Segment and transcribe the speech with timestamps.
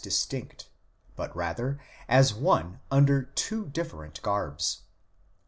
[0.03, 0.67] distinct,
[1.15, 4.81] but rather as one under two different garbs.